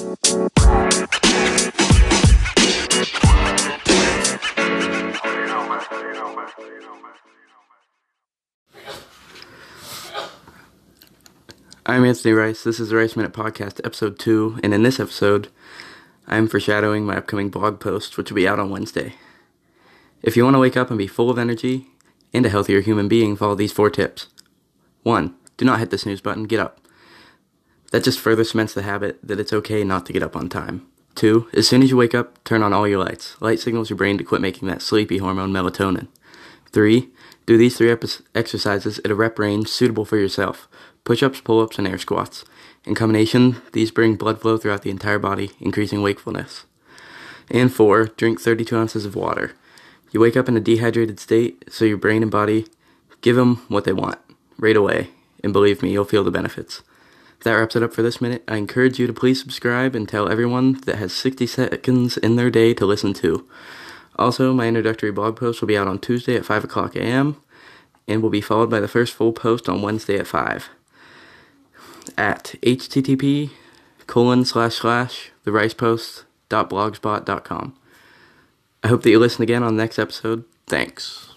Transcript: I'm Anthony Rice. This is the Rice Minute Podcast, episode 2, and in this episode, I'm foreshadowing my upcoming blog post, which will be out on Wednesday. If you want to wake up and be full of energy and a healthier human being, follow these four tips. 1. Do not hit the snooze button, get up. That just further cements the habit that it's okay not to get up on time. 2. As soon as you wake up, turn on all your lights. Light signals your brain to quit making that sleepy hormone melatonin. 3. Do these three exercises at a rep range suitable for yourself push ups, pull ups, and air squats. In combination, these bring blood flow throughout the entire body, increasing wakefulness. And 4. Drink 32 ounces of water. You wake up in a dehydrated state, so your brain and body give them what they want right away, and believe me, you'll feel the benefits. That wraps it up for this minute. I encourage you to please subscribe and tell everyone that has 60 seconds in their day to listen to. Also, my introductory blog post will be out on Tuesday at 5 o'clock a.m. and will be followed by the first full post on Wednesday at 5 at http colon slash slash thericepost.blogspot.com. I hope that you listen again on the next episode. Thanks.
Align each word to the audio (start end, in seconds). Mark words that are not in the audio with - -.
I'm 0.00 0.06
Anthony 12.04 12.32
Rice. 12.32 12.62
This 12.62 12.78
is 12.78 12.90
the 12.90 12.96
Rice 12.96 13.16
Minute 13.16 13.32
Podcast, 13.32 13.80
episode 13.84 14.20
2, 14.20 14.60
and 14.62 14.72
in 14.72 14.84
this 14.84 15.00
episode, 15.00 15.48
I'm 16.28 16.46
foreshadowing 16.46 17.04
my 17.04 17.16
upcoming 17.16 17.48
blog 17.48 17.80
post, 17.80 18.16
which 18.16 18.30
will 18.30 18.36
be 18.36 18.46
out 18.46 18.60
on 18.60 18.70
Wednesday. 18.70 19.16
If 20.22 20.36
you 20.36 20.44
want 20.44 20.54
to 20.54 20.60
wake 20.60 20.76
up 20.76 20.90
and 20.90 20.98
be 20.98 21.08
full 21.08 21.28
of 21.28 21.38
energy 21.38 21.88
and 22.32 22.46
a 22.46 22.50
healthier 22.50 22.82
human 22.82 23.08
being, 23.08 23.34
follow 23.34 23.56
these 23.56 23.72
four 23.72 23.90
tips. 23.90 24.28
1. 25.02 25.34
Do 25.56 25.64
not 25.64 25.80
hit 25.80 25.90
the 25.90 25.98
snooze 25.98 26.20
button, 26.20 26.44
get 26.44 26.60
up. 26.60 26.80
That 27.90 28.04
just 28.04 28.20
further 28.20 28.44
cements 28.44 28.74
the 28.74 28.82
habit 28.82 29.18
that 29.22 29.40
it's 29.40 29.52
okay 29.52 29.84
not 29.84 30.06
to 30.06 30.12
get 30.12 30.22
up 30.22 30.36
on 30.36 30.48
time. 30.48 30.86
2. 31.14 31.48
As 31.52 31.66
soon 31.66 31.82
as 31.82 31.90
you 31.90 31.96
wake 31.96 32.14
up, 32.14 32.42
turn 32.44 32.62
on 32.62 32.72
all 32.72 32.86
your 32.86 33.02
lights. 33.02 33.40
Light 33.40 33.58
signals 33.58 33.90
your 33.90 33.96
brain 33.96 34.18
to 34.18 34.24
quit 34.24 34.40
making 34.40 34.68
that 34.68 34.82
sleepy 34.82 35.18
hormone 35.18 35.52
melatonin. 35.52 36.08
3. 36.72 37.08
Do 37.46 37.56
these 37.56 37.76
three 37.76 37.90
exercises 38.34 39.00
at 39.04 39.10
a 39.10 39.14
rep 39.14 39.38
range 39.38 39.68
suitable 39.68 40.04
for 40.04 40.16
yourself 40.18 40.68
push 41.04 41.22
ups, 41.22 41.40
pull 41.40 41.60
ups, 41.60 41.78
and 41.78 41.88
air 41.88 41.96
squats. 41.96 42.44
In 42.84 42.94
combination, 42.94 43.62
these 43.72 43.90
bring 43.90 44.16
blood 44.16 44.40
flow 44.42 44.58
throughout 44.58 44.82
the 44.82 44.90
entire 44.90 45.18
body, 45.18 45.52
increasing 45.58 46.02
wakefulness. 46.02 46.66
And 47.50 47.72
4. 47.72 48.08
Drink 48.16 48.40
32 48.40 48.76
ounces 48.76 49.06
of 49.06 49.16
water. 49.16 49.52
You 50.10 50.20
wake 50.20 50.36
up 50.36 50.48
in 50.48 50.56
a 50.56 50.60
dehydrated 50.60 51.18
state, 51.18 51.64
so 51.70 51.86
your 51.86 51.96
brain 51.96 52.22
and 52.22 52.30
body 52.30 52.66
give 53.20 53.36
them 53.36 53.56
what 53.68 53.84
they 53.84 53.92
want 53.92 54.18
right 54.58 54.76
away, 54.76 55.10
and 55.42 55.52
believe 55.52 55.82
me, 55.82 55.90
you'll 55.90 56.04
feel 56.04 56.24
the 56.24 56.30
benefits. 56.30 56.82
That 57.44 57.54
wraps 57.54 57.76
it 57.76 57.82
up 57.82 57.92
for 57.92 58.02
this 58.02 58.20
minute. 58.20 58.42
I 58.48 58.56
encourage 58.56 58.98
you 58.98 59.06
to 59.06 59.12
please 59.12 59.40
subscribe 59.40 59.94
and 59.94 60.08
tell 60.08 60.28
everyone 60.28 60.80
that 60.86 60.96
has 60.96 61.12
60 61.12 61.46
seconds 61.46 62.16
in 62.16 62.36
their 62.36 62.50
day 62.50 62.74
to 62.74 62.84
listen 62.84 63.14
to. 63.14 63.48
Also, 64.16 64.52
my 64.52 64.66
introductory 64.66 65.12
blog 65.12 65.36
post 65.36 65.60
will 65.60 65.68
be 65.68 65.78
out 65.78 65.86
on 65.86 66.00
Tuesday 66.00 66.34
at 66.34 66.44
5 66.44 66.64
o'clock 66.64 66.96
a.m. 66.96 67.36
and 68.08 68.22
will 68.22 68.30
be 68.30 68.40
followed 68.40 68.70
by 68.70 68.80
the 68.80 68.88
first 68.88 69.14
full 69.14 69.32
post 69.32 69.68
on 69.68 69.82
Wednesday 69.82 70.18
at 70.18 70.26
5 70.26 70.70
at 72.16 72.54
http 72.62 73.50
colon 74.06 74.44
slash 74.44 74.76
slash 74.76 75.32
thericepost.blogspot.com. 75.44 77.76
I 78.82 78.88
hope 78.88 79.02
that 79.02 79.10
you 79.10 79.18
listen 79.18 79.42
again 79.42 79.62
on 79.62 79.76
the 79.76 79.82
next 79.82 79.98
episode. 79.98 80.44
Thanks. 80.66 81.34